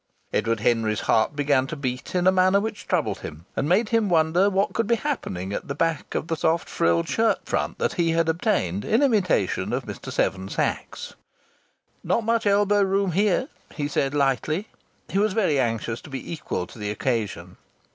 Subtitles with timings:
[0.33, 4.09] Edward Henry's heart began to beat in a manner which troubled him and made him
[4.09, 7.93] wonder what could be happening at the back of the soft frilled shirt front that
[7.93, 10.11] he had obtained in imitation of Mr.
[10.11, 11.13] Seven Sachs.
[12.03, 14.69] "Not much elbow room here!" he said lightly.
[15.07, 17.57] He was very anxious to be equal to the occasion.